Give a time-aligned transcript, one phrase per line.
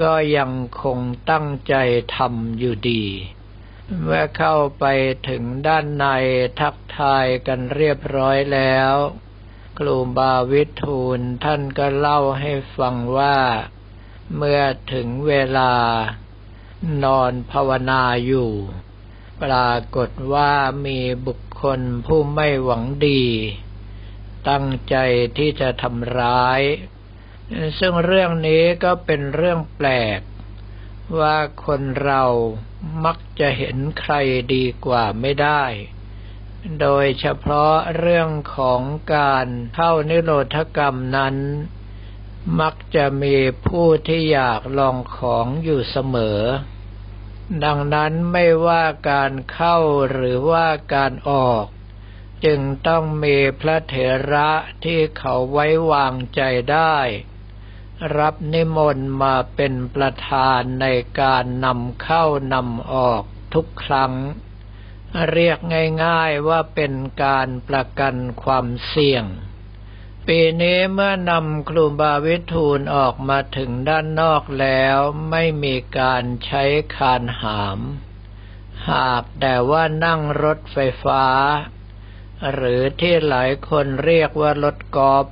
[0.02, 0.99] ก็ยังคง
[1.31, 1.75] ตั้งใจ
[2.16, 3.03] ทำอยู่ดี
[4.02, 4.85] เมื่อเข้าไป
[5.30, 6.05] ถึงด้านใน
[6.59, 8.95] ทักทายกันเรียบร้อยแล้ว
[9.77, 13.37] ครูบาวิทูลท่านก็เล่าให้ฟังว่า
[14.36, 14.61] เมื่อ
[14.93, 15.73] ถึงเวลา
[17.03, 18.52] นอนภาวนาอยู่
[19.43, 20.53] ปรากฏว่า
[20.86, 23.23] มีบุคคลผู้ไม่หวังดี
[24.49, 24.95] ตั้งใจ
[25.37, 26.61] ที่จะทำร้าย
[27.80, 30.20] ซึ่งเรื่องนี้ก็เป็นเรื่องแปลก
[31.20, 32.23] ว่าคนเรา
[33.06, 34.14] มักจะเห็นใคร
[34.54, 35.64] ดีกว่าไม่ได้
[36.82, 38.82] โดยเฉพาะเรื่องของ
[39.16, 41.36] การเข้านิโรธกรรมนั้น
[42.60, 43.36] มักจะมี
[43.67, 46.42] ผู้ที่อยากลองของอยู่เสมอ
[47.64, 49.77] ดังนั้นไม่ว่าการเข้า
[50.12, 51.66] หรือว่าการออก
[52.45, 53.95] จึงต้องมีพระเถ
[54.33, 54.50] ระ
[54.83, 56.42] ที่เขาไว้วางใจ
[56.72, 56.98] ได้
[58.17, 60.88] รับนิมนต์มาเป็นประธานใน
[61.22, 63.23] การนำเข้านำออก
[63.54, 64.14] ทุกครั้ง
[65.32, 65.58] เรียก
[66.04, 69.26] ง่ายๆว่าเป็นการประกันความเสี่ยง
[70.28, 74.98] ปีนี้เมื่อนำครูบาวิทูลออกมาถึงด้านนอกแล้ว
[75.30, 76.64] ไม่มีการใช้
[76.95, 77.80] คานหาม
[78.89, 81.26] หากแต่ว่านั่งรถไฟฟ้า
[82.54, 85.26] หรือที่หลายคนเรียกว่ารถกอล์ฟ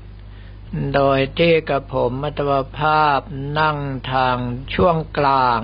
[0.94, 3.20] โดยที่กระผมมัตวภาพ
[3.60, 3.80] นั่ง
[4.14, 4.38] ทาง
[4.74, 5.62] ช่วงกลาง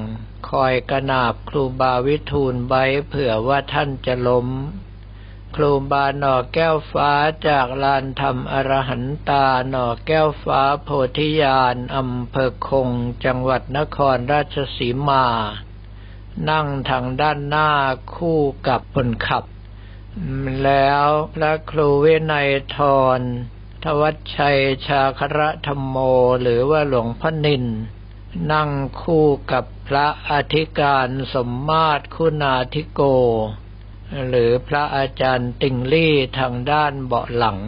[0.50, 4.48] คอยกระนาบครูบาวิทูลไว้เผื่อว่าท่านจะล้ม
[5.56, 7.12] ครูบาหน่อแก้วฟ้า
[7.48, 12.90] จากลานธรรมอรหันตาหน่อแก้วฟ้าโพธิญาณอำเภอคง
[13.26, 15.26] จังหวัดนครราชสีมา
[16.50, 17.72] นั่งทางด้านหน้า
[18.16, 19.46] คู่กับคนขับ
[20.64, 22.78] แล้วพระครูเวนัยท
[23.20, 23.22] ร
[23.84, 25.98] ทวัชชัยชาคระธรรมโม
[26.42, 27.66] หรือว่าหลวงพ่อนิน
[28.52, 28.70] นั่ง
[29.02, 33.02] คู่กับพระอธิการสมมาตรคุณาธิโก
[34.28, 37.60] หรือพระอาจารย์ติงลี่ทางด้านเบาะหลัง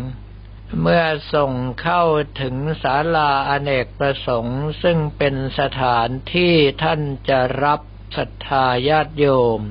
[0.82, 2.04] เมื่อส่งเข้า
[2.42, 7.82] ถึงศาลาอเนกประสงค์ซึ่งเป็นสถานที่ท่านจะรับ
[8.18, 9.28] ศรัทธาญาติโย
[9.60, 9.62] ม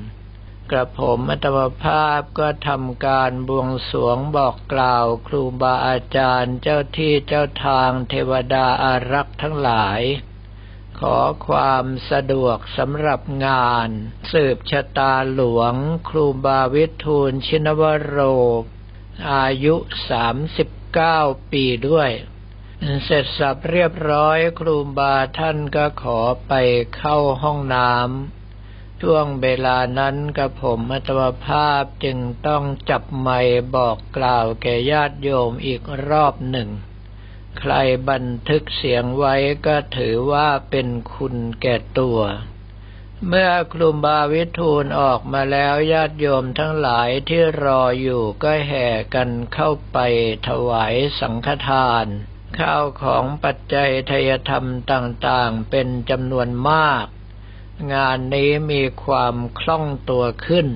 [0.71, 10.01] กระผมอัตมภาพก็ทำการบวงสวงบอกกล่าวครูบาอาจารย์เจ้าที่เจ้าทางเทวดาอารักษ์ทั้งหลาย
[10.99, 11.17] ขอ
[11.47, 13.89] ความสะดวกสำหรับงาน
[14.31, 15.73] สืบชะตาหลวง
[16.09, 18.17] ครูบาวิทูลชินวโร
[19.31, 19.75] อายุ
[20.09, 21.19] สามสิบเก้า
[21.51, 22.11] ปีด้วย
[23.03, 26.53] เสร็จสับเรียบร้อยครูบาท่านก็ขอไป
[26.97, 28.40] เข้าห้องน้ำ
[29.01, 32.17] ช่วงเวลานั้นกับผมมัตวภาพจึง
[32.47, 33.39] ต้องจับไม้
[33.75, 36.69] บอกกล่าวแก่ญาติโยมอีกรอบหนึ่ง
[37.59, 37.73] ใคร
[38.09, 42.19] บันทึกเสียงไว้ก็ถือว่าเป็นคุณแก่ตัว
[43.27, 49.97] เมื่อคลุมบาวิทูลออกมาแล้วญาติโยมทั้งหลายที่รออยู่ก็แห่กันเข้าไป
[50.47, 52.05] ถวายสังฆทาน
[52.59, 57.05] ข้าวของปัจจัยทยธรรมต่างๆเป็นจำนวนมาก
[57.93, 60.67] งานนี้มีความคล่องตัวขึ้น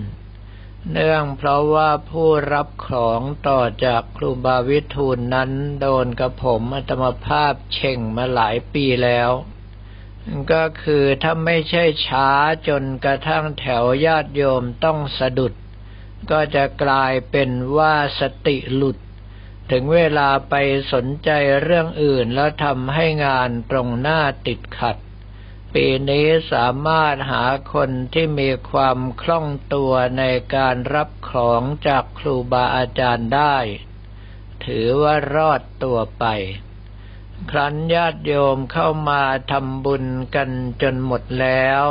[0.91, 9.31] เนื่องเพราะว่าผู้รับของต่อจากครูบาวิทูลนั้นโดนกระผมอัตมภาพเช่งมาหลายปีแล้ว
[10.51, 12.29] ก็คือถ้าไม่ใช่ช้า
[12.67, 15.53] จนกระทั่งแถวญาติโยมต้องสะดุด
[16.31, 18.97] ก็จะกลายเป็นว่าสติหลุด
[19.71, 20.55] ถึงเวลาไป
[20.93, 21.29] สนใจ
[21.63, 24.97] เรื่องอื่นแล้วทำให้งานตรงหน้าติดขัด
[25.79, 30.23] ปีนี้สามารถหาคนที่มีความคล่องตัวใน
[30.55, 33.57] การรับของจากครูบาอาจารย์ได้
[34.65, 36.25] ถือว่ารอดตัวไป
[37.51, 40.05] ครั้นญาติโยมเข้ามาทำบุญ
[40.35, 40.49] กัน
[40.81, 41.83] จนหมดแล้ว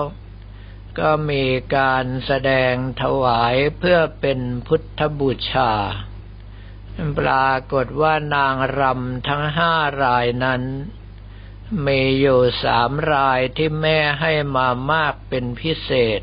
[0.99, 1.45] ก็มี
[1.77, 5.73] การแสดงถวายเพื่อเป็นพุทธบูชา
[7.19, 9.73] ปรากฏว่านางรำทั้งห้า
[10.05, 10.63] รายนั้น
[11.87, 16.21] มีอยู่สามรายที่แม่ให้มามากเป็นพิเศษ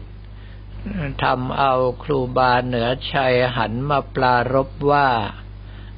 [1.23, 1.73] ทำเอา
[2.03, 5.09] ครูบาเหนือชัยหันมาปลารบว่า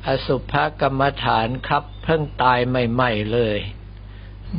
[0.08, 3.60] อสุภกรรมฐานครับเพิ่งตายใหม่ ๆ เลย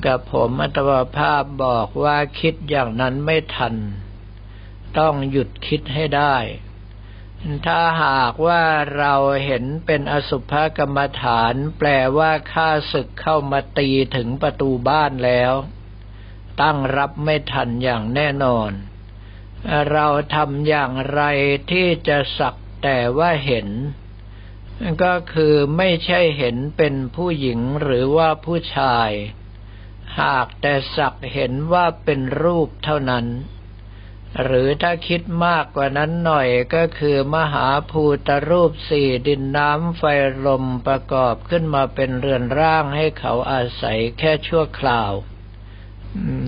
[0.04, 3.75] กับผมอัตวภาพบอกว่าคิดอย่างนั้นไม่ทัน
[4.98, 6.36] ต้องหยุดคิดให้ได้
[7.67, 8.62] ถ้าหากว่า
[8.99, 9.14] เรา
[9.44, 11.88] เห็นเป็นอสุภกรรมฐาน แปล
[12.19, 15.52] ว่าข้าศึกเข้ามาตีถึงประตูบ้านแล้ว
[16.61, 18.70] ตั้งรับไม่ทันอย่างแน่นอน
[19.93, 21.23] เราทำอย่างไร
[21.70, 23.69] ที่จะสักแต่ว่าเห็น
[25.02, 29.11] ก็คือไม่ใช่เห็นเป็นผู้หญิงหรือว่าผู้ชาย
[30.20, 33.26] หากแต่สักเห็นว่าเป็นรูปเท่านั้น
[34.42, 40.02] หรือถ้าคิดมากกว่านั้นหน่อยก็คือมหาภูตรูปสี่ดินน้ำไฟ
[40.46, 45.12] ลมประกอบขึ้นมาเป็นเรือนร่างให้เขาอาศัยแค่ชั่วคราว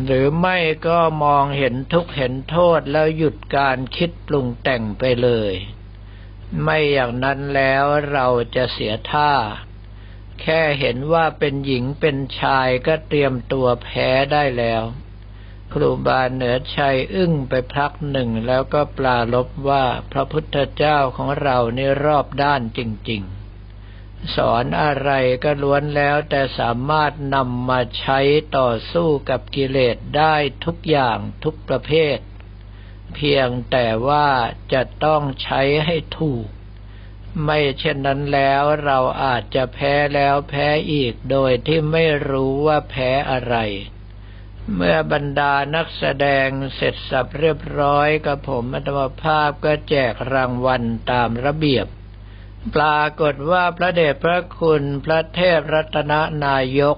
[0.06, 5.52] หรือไม่ก็มองเห็นทุกเห็นโทษแล้วหยุดการคิดปรุงแต่งไปเลย
[6.62, 9.32] ไม่อย่างนั้นแล้วเราจะเสียท่า
[10.40, 14.82] แค่เห็นว่าเป็นหญิงเป็นชายก็เตรียมตัวแพ้ได้แล้ว
[15.72, 22.80] ครูบาเหนือชัยอึ้งไปพักหนึ่งแล้วก็ปลาลบว่าพระพุทธเจ้าของเรานี่รอบด้านจ
[23.10, 25.10] ริง ๆ สอนอะไร
[25.44, 28.18] ก็ล้วนแล้วแต่สามารถนำมาใช้
[28.56, 30.34] ต่อสู้กับกิเลสได้
[30.64, 32.18] ทุกอย่างทุกประเภท
[33.14, 34.28] เพียงแต่ว่า
[34.72, 36.46] จะต้องใช้ให้ถูก
[37.44, 43.56] ไม่เช่นนั้นแล้วเราอาจจะแพ้แล้วแพ้อีกโดยที่ไม่รู้ว่าแพ้อะไร
[44.74, 51.86] เมื่อบรรดานักแสดงเสร็จสับเรียบร้อยกับผมอัตมภาพก็แจกรางวัลตามระเบียบ
[52.74, 56.12] ปรากฏว่าพระเดชพระคุณพระเทพรัตน
[56.46, 56.96] นายก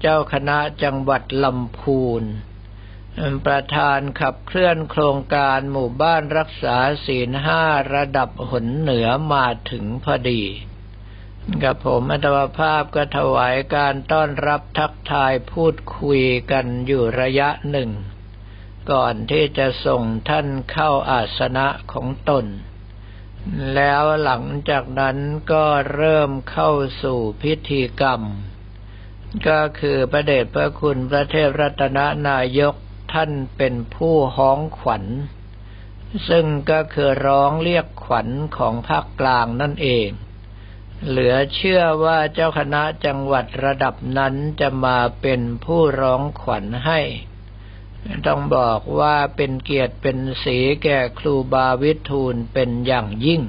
[0.00, 2.22] เจ้าคณะจังหวัดลำพูน
[3.46, 6.76] ประธานขับเคลื่อนโครงการหมู่บ้านรักษา
[7.06, 10.42] ศีลห้าระดับหนเหนือมาถึงพอดี
[11.62, 17.90] กับผมอัตวภาพก็ถวายการต้อนรับทักทายพูดคุยกันอยู่ระยะหนึ่ง
[18.92, 22.46] ก่อนที่จะส่งท่านเข้าอาสนะของตน
[23.74, 25.16] แล้วหลังจากนั้น
[25.52, 26.70] ก็เริ่มเข้า
[27.02, 28.22] สู่พิธีกรรม
[29.48, 32.74] ก็คือพระเดชพระคุณพระเทพรัตนนายก
[33.12, 35.04] ท่านเป็นผู้ฮ้องขวัญ
[36.28, 40.08] ซึ่งก็คือร้องเรียกขวัญของภาคกลางนั่นเอง
[41.06, 47.00] เหลือเชื่อว่าเจ้าคณะจังหวัดระดับนั้นจะมาเป็นผู้ร้องขวัญให้
[48.26, 53.42] ต้องบอกว่าเป็นเกียรติเป็นสีแก่ครูบาวิทูลเป็นอย่างยิ่ง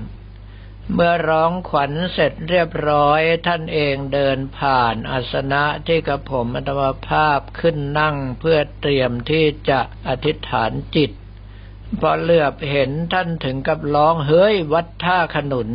[0.93, 11.11] เมื่อร้องขวัญเสร็จเรียบร้อยท่านเองเดินผ่านอาสนะที่กระผมอัตมาภาพขึ้นนั่งเพื่อเตรียมที่จะอธิษฐานจิต
[11.99, 15.69] พอเหลือบเห็นท่านถึงกับร้องเฮ้ยวัดท่าขนุน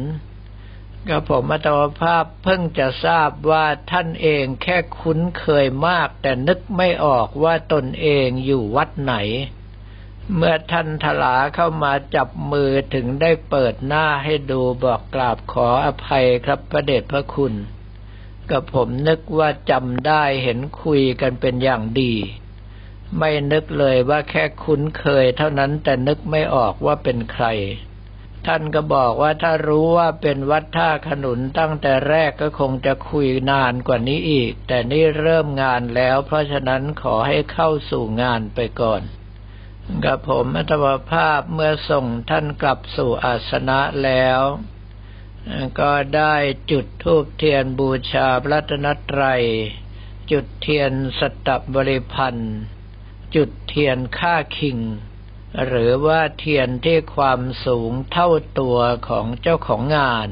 [1.08, 9.14] กระผมอัตมภาพเพิ่งจะทราบว่าท่านเองแค่คุ้นเคยมาก แต่นึกไม่ออกว่าตนเองอยู่วัดไหน
[10.34, 17.54] เมื่อท่านทลาเข้ามาจับมือถึงได้เปิดหน้าให้ดูบอกกราบขออภัยครับพระเดชพระคุณ
[18.50, 22.14] กับผมนึกว่าจำได้เห็นคุยกันเป็นอย่างดี
[23.18, 27.46] ไม่นึกเลยว่าแค่คุ้นเคยเท่านั้นแต่นึกไม่ออกว่าเป็นใคร
[28.47, 39.03] ท่านก็บอกว่าถ้ารู้ว่าเป็นวัดท่าขนุนตั้งแต่แรกก็คงจะคุยนานกว่านี้อีก แต่นี่เริ่มงานแล้ว เพราะฉะนั้นขอให้เข้าสู่งานไปก่อน
[40.05, 44.41] กับผมอัตมภาพเมื่อส่งท่านกลับสู่อาสนะแล้ว
[45.81, 46.35] ก็ได้
[46.71, 49.43] จุดธูปเทียนบูชาพระตนตรัย
[50.31, 52.55] จุดเทียนสตับบริพันธ์
[53.35, 54.79] จุดเทียนค่าคิง
[55.64, 60.28] หรือว่าเทียนที่ความสูงเท่าตัวของเจ้าของงาน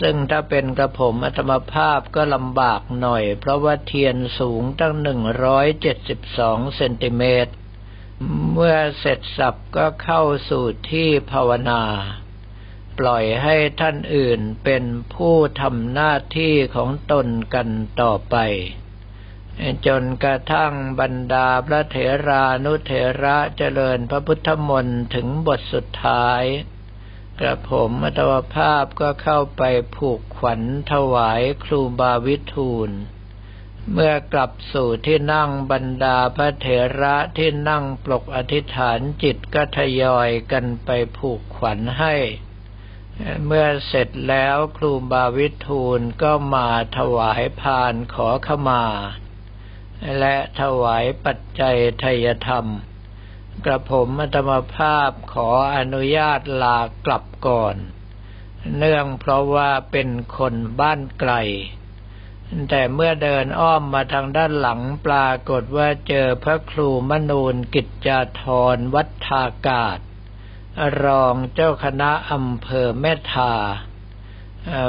[0.00, 7.52] ซึ่งถ้าเป็นกระผมอัตมภาพก็ลำบากหน่อย เพราะว่าเทียนสูงตั้งหนึ่งร้อยเจ็ดสิบสองเซนติเมตร
[8.52, 11.82] เมื่อเสร็จสับก็เข้าสู่ที่ภาวนา
[12.98, 14.84] ปล่อยให้ท่านอื่นเป็น
[15.14, 17.68] ผู้ทำหน้าที่ของตนกัน
[18.00, 18.36] ต่อไป
[19.86, 21.96] จนกระทั่งบรรดาพระเถ
[22.28, 26.42] รานุเถระเจริญพระพุทธมนต์ถึงบทสุดท้าย
[27.40, 29.62] กระผมอัตวภาพก็เข้าไป
[29.96, 32.90] ผูกขวัญถวายครูบาวิทูล
[33.92, 36.66] เมื่อกลับสู่ที่นั่งบรรดาพระเถ
[37.00, 42.14] ระที่นั่งปลกอธิษฐานจิตก็ทยอยกันไปผูกขวัญให้
[43.46, 48.84] เมื่อเสร็จแล้วครูบาวิทูลก็มาถวายพานขอขมา
[50.18, 52.66] และถวายปัจจัยทยธรรม
[53.64, 57.76] กระผมอัตมภาพขออนุญาตลากลับก่อน
[58.76, 61.32] เนื่องเพราะว่าเป็นคนบ้านไกล
[62.70, 69.98] แต่เมื่อเดินอ้อมมาทางด้านหลังปรากฏว่าเจอพระครูมนูนกิจจาธรวัฒากาศ
[71.04, 73.54] รองเจ้าคณะอำเภอแม่ทา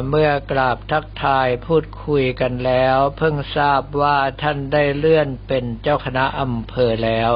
[0.09, 7.31] เมื่อกราบทักทายพูดคุยกันแล้ว เพิ่งทราบว่าท่านได้เลื่อนเป็นเจ้าคณะอำเภอแล้ว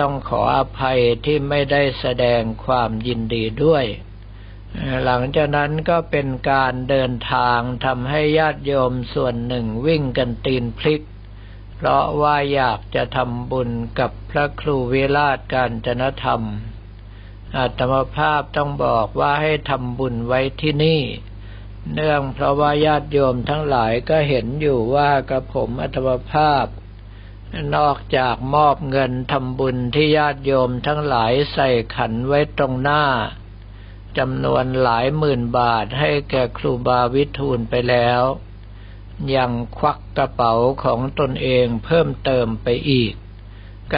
[0.00, 3.84] ต้องขออภัยที่ไม่ได้แสดงความยินดีด้วย
[5.04, 11.02] หลังจากนั้นก็เป็นการเดินทางทำให้ญาติโยมส่วนหนึ่งวิ่งกันตีนพลิก
[11.76, 16.42] เพราะว่าอยากจะทำบุญกับพระครูวิราชการจนธรรม
[17.56, 21.02] อาตมภาพต้องบอกว่าให้ทำบุญไว้ที่นี่
[21.92, 26.66] เนื่องเพราะว่าญาติโยมทั้งหลายก็เห็นอยู่ว่ากระผมอัตมภาพ
[27.76, 33.04] นอกจากมอบเงินทำบุญที่ญาติโยมทั้งหลายใส่ขันไว้ตรงหน้า
[34.18, 38.22] จำนวนหลายหมื่นบาทให้แก่ครูบาวิทูลไปแล้ว
[39.36, 43.12] ยังควักกระเป๋าของตนเองเพิ่มเติมไปอีก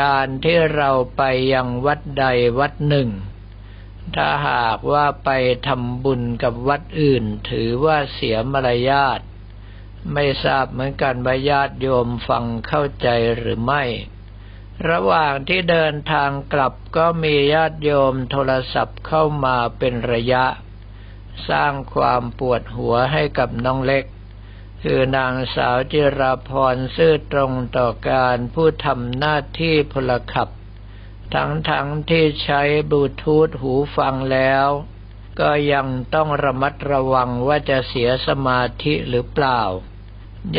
[0.00, 1.22] การที่เราไป
[1.52, 2.24] ยังวัดใด
[2.58, 3.08] วัดหนึ่ง
[4.14, 5.30] ถ้าหากว่าไป
[5.66, 9.20] ทำบุญกับวัดอื่น ถือว่าเสียมารยาท
[10.12, 13.84] ไม่ทราบเหมือนกันว่าญาติโยมฟังเข้าใจหรือไม่
[14.88, 20.44] ระหว่างที่เดินทางกลับก็มีญาติโยมโทรศัพท์เข้ามาเป็นระยะ
[21.48, 24.04] สร้างความปวดหัวให้กับน้องเล็ก
[24.82, 30.48] คือนางสาวจิราพรซื่อตรงต่อการผู้ทำหน้าที่พลขับ
[31.34, 34.68] ทั้งทั้งที่ใช้บลูทูธหูฟังแล้ว
[35.40, 39.60] ก็ยังต้องระมัดระวังว่าจะเสียสมาธิหรือเปล่า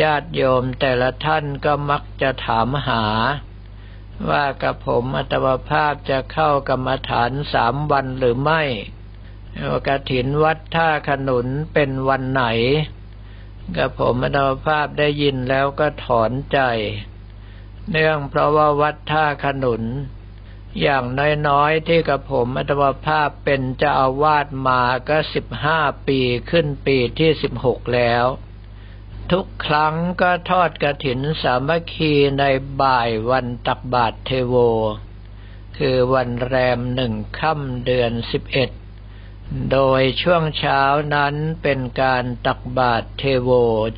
[0.00, 3.04] ญาติโยมแต่ละท่านก็มักจะถามหา
[4.30, 8.62] ว่ากับผมอัตวภาพจะเข้ากรรมฐานสามวันหรือไม่
[9.86, 12.44] กระถินวัดท่าขนุนเป็นวันไหน
[13.76, 16.58] กับผมอัตวภาพได้ยินแล้วก็ถอนใจ
[17.90, 19.82] เนื่องเพราะว่าวัดท่าขนุน
[20.80, 21.04] อย่าง
[21.48, 26.20] น้อยๆ ที่กับผมอัตวภาพเป็นเจ้าอาวาสมาก็สิบห้าปี
[26.50, 28.24] ขึ้นปีที่สิบหกแล้ว
[29.32, 32.44] ทุกครั้งก็ทอดกระถินสามัคคีใน
[32.80, 34.54] บ่ายวันตักบาตรเทโว
[35.78, 38.70] คือวันแรมหนึ่งค่ำเดือนสิบเอ็ด
[39.72, 40.82] โดยช่วงเช้า
[41.14, 43.50] นั้นเป็นการตักบาตรเทโว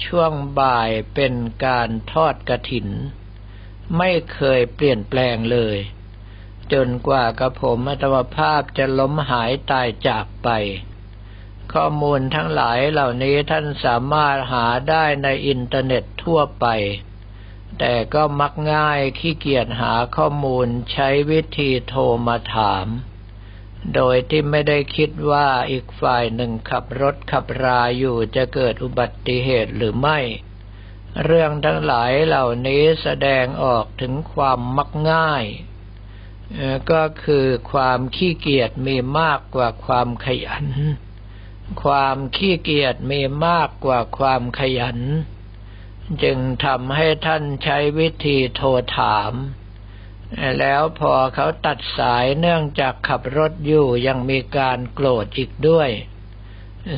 [0.06, 1.34] ช่วงบ่ายเป็น
[1.66, 2.88] การทอดกระถิน
[3.96, 5.76] ไม่เคยเปลี่ยนแปลงเลย
[6.72, 10.48] จนกว่ากระผมอัตวภาพจะล้มหายตายจากไป
[11.72, 16.66] ข้อมูลทั้งหลายเหล่านี้ท่านสามารถหาได้ในอินเทอร์เน็ตทั่วไป
[17.78, 22.86] แต่ก็มักง่ายขี้เกียจหาข้อมูลใช้วิธีโทรมาถาม
[23.94, 30.18] โดยที่ไม่ได้คิดว่าอีกฝ่ายหนึ่งขับรถขับราอยู่จะเกิดอุบัติเหตุหรือไม่
[31.24, 35.44] เรื่องทั้งหลายเหล่านี้แสดงออกถึงความมักง่าย
[36.90, 40.66] ก็คือความขี้เกียจมีมากกว่าความขยัน
[41.82, 44.98] ความขี้เกียจมีมากกว่าความขยัน
[46.22, 49.32] จึงทำให้ท่านใช้วิธีโทรถาม
[50.58, 55.90] แล้วพอเขาตัดสายเนื่องจากขับรถอยู่ยังมีการโกรธอีกด้วย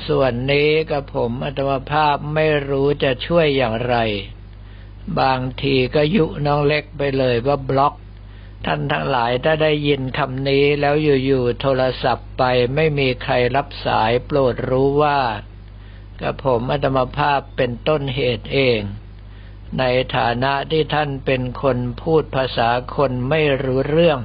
[0.09, 3.97] ส่วนนี้กับผมอัตมภาพไม่รู้จะช่วยอย่างไร
[5.21, 7.95] บางทีก็ยุน้องเล็กไปเลยว่าบล็อก
[8.67, 12.43] ท่านทั้งหลายถ้าได้ยินคำนี้แล้วอยู่ๆโทรศัพท์ไป
[12.75, 15.21] ไม่มีใครรับสายโปรดรู้ว่า
[16.21, 18.81] กับผมอัตมภาพเป็นต้นเหตุเอง
[19.79, 19.85] ใน
[20.17, 24.21] ฐานะที่ท่านเป็นคนพูดภาษาคนไม่รู้เรื่อง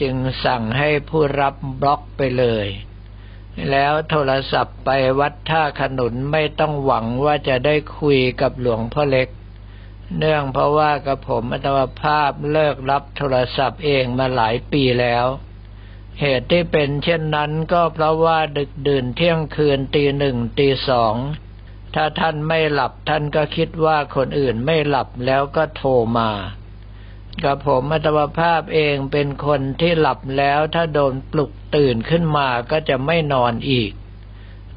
[0.00, 2.66] จึงสั่งให้ผู้รับบล็อกไปเลย
[3.70, 4.90] แล้วโทรศัพท์ไป
[5.20, 9.28] วัดท่าขนุนไม่ต้องหวังว่าจะได้คุยกับหลวงพ่อเล็ก
[10.18, 15.26] เนื่องเพราะว่ากับผมอัตมภาพเลิกรับโทรศัพท์เองมาหลายปีแล้ว
[16.20, 21.14] เหตุที่เป็นเช่นนั้นก็เพราะว่าดึกดื่นเที่ยงคืนตีหนึ่งตีสอง
[21.94, 26.30] ถ้าท่านไม่หลับท่านก็คิดว่าคนอื่นไม่หลับแล้วก็โทรมา
[27.44, 33.92] กับผมอัตวภาพเองเป็นคนที่หลับแล้วถ้าโดนปลุกตื่นขึ้นมาก็จะไม่นอนอีก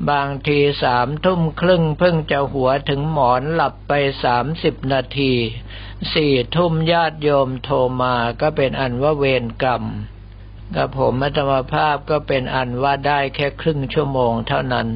[0.09, 5.33] บางทีสามทุ่มครึ่งเพิ่งจะหัวถึงหมอนหลับไปสามสิบนาที
[6.13, 9.83] สี่ทุ่มญาติโยมโทรมาก็เป็นอันว่าเวรกรรม
[10.75, 14.87] กับผมมัตมภาพก็เป็นอันว่าได้แค่ครึ่งชั่วโมงเท่านั้น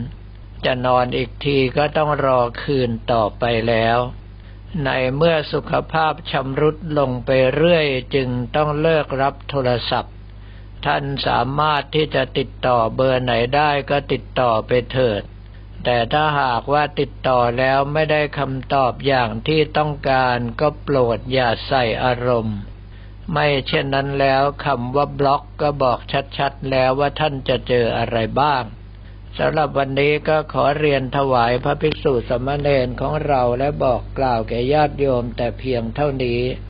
[0.65, 3.97] จะนอนอีกทีก็ต้องรอคืนต่อไปแล้ว
[4.83, 10.15] ในเมื่อสุขภาพชำรุดลงไปเรื่อยจึงต้องเลิกรับโทรศัพท์
[10.85, 15.21] ท่านสามารถที่จะติดต่อเบอร์ไหนได้ก็ติดต่อไปเถิด
[15.83, 22.57] แต่ถ้าหากว่าติดต่อแล้วไม่ได้คำตอบอย่างที่ต้องการก็โปรดอย่าใส่อารมณ์
[23.33, 25.99] ไม่เช่นนั้นแล้วคำว่าบล็อกก็บอก
[26.37, 28.63] ชัดๆแล้วว่าท่านจะเจออะไรบ้าง
[29.37, 36.41] สำหรับวันนี้ก็ขอเรียนถวายพระภิกษุสมณเณรของเราและบอกกล่าวแก่ญาติโยมแต่เพียงเท่านี้